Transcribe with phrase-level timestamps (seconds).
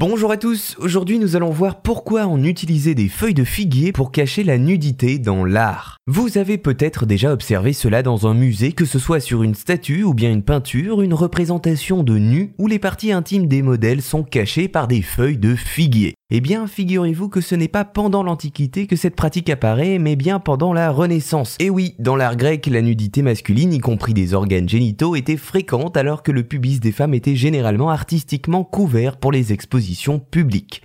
[0.00, 4.12] Bonjour à tous, aujourd'hui nous allons voir pourquoi on utilisait des feuilles de figuier pour
[4.12, 5.96] cacher la nudité dans l'art.
[6.06, 10.04] Vous avez peut-être déjà observé cela dans un musée, que ce soit sur une statue
[10.04, 14.22] ou bien une peinture, une représentation de nu où les parties intimes des modèles sont
[14.22, 16.14] cachées par des feuilles de figuier.
[16.30, 20.40] Eh bien, figurez-vous que ce n'est pas pendant l'Antiquité que cette pratique apparaît, mais bien
[20.40, 21.56] pendant la Renaissance.
[21.58, 25.96] Et oui, dans l'art grec, la nudité masculine, y compris des organes génitaux, était fréquente
[25.96, 29.87] alors que le pubis des femmes était généralement artistiquement couvert pour les expositions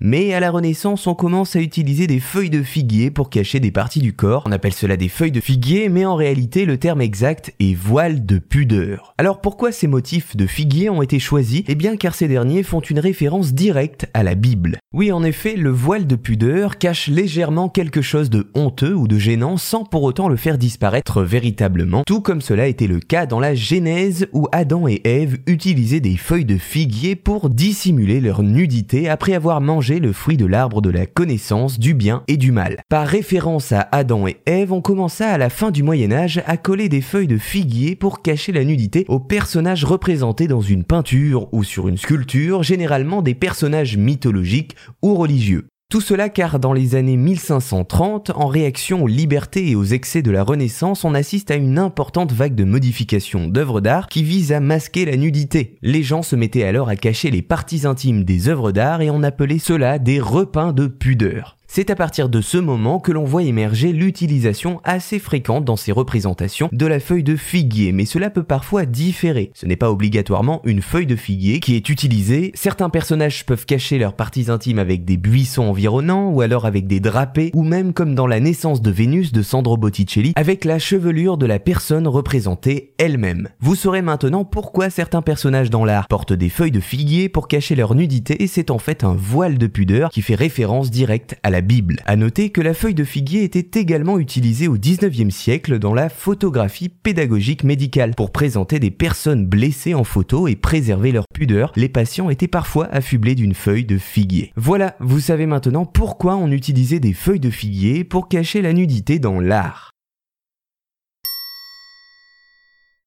[0.02, 3.72] Mais à la Renaissance, on commence à utiliser des feuilles de figuier pour cacher des
[3.72, 4.44] parties du corps.
[4.46, 8.26] On appelle cela des feuilles de figuier, mais en réalité, le terme exact est voile
[8.26, 9.14] de pudeur.
[9.18, 11.64] Alors pourquoi ces motifs de figuier ont été choisis?
[11.68, 14.78] Eh bien car ces derniers font une référence directe à la Bible.
[14.94, 19.18] Oui, en effet, le voile de pudeur cache légèrement quelque chose de honteux ou de
[19.18, 23.40] gênant sans pour autant le faire disparaître véritablement, tout comme cela était le cas dans
[23.40, 28.93] la Genèse où Adam et Ève utilisaient des feuilles de figuier pour dissimuler leur nudité
[28.94, 32.82] après avoir mangé le fruit de l'arbre de la connaissance du bien et du mal.
[32.90, 36.58] Par référence à Adam et Ève, on commença à la fin du Moyen Âge à
[36.58, 41.48] coller des feuilles de figuier pour cacher la nudité aux personnages représentés dans une peinture
[41.52, 45.68] ou sur une sculpture, généralement des personnages mythologiques ou religieux.
[45.94, 50.32] Tout cela car dans les années 1530, en réaction aux libertés et aux excès de
[50.32, 54.60] la Renaissance, on assiste à une importante vague de modifications d'œuvres d'art qui vise à
[54.60, 55.78] masquer la nudité.
[55.84, 59.22] Les gens se mettaient alors à cacher les parties intimes des œuvres d'art et on
[59.22, 61.58] appelait cela des repeints de pudeur.
[61.76, 65.92] C'est à partir de ce moment que l'on voit émerger l'utilisation assez fréquente dans ces
[65.92, 69.50] représentations de la feuille de figuier, mais cela peut parfois différer.
[69.56, 72.52] Ce n'est pas obligatoirement une feuille de figuier qui est utilisée.
[72.54, 77.00] Certains personnages peuvent cacher leurs parties intimes avec des buissons environnants, ou alors avec des
[77.00, 81.40] drapés, ou même comme dans la naissance de Vénus de Sandro Botticelli, avec la chevelure
[81.40, 83.50] de la personne représentée elle-même.
[83.62, 87.74] Vous saurez maintenant pourquoi certains personnages dans l'art portent des feuilles de figuier pour cacher
[87.74, 91.50] leur nudité, et c'est en fait un voile de pudeur qui fait référence directe à
[91.50, 91.98] la Bible.
[92.06, 96.10] À noter que la feuille de figuier était également utilisée au 19e siècle dans la
[96.10, 98.14] photographie pédagogique médicale.
[98.16, 102.88] Pour présenter des personnes blessées en photo et préserver leur pudeur, les patients étaient parfois
[102.92, 104.52] affublés d'une feuille de figuier.
[104.56, 109.18] Voilà, vous savez maintenant pourquoi on utilisait des feuilles de figuier pour cacher la nudité
[109.18, 109.93] dans l'art.